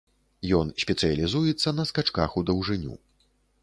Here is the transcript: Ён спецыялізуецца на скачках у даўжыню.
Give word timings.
Ён 0.59 0.71
спецыялізуецца 0.85 1.77
на 1.83 1.87
скачках 1.93 2.29
у 2.43 2.47
даўжыню. 2.53 2.93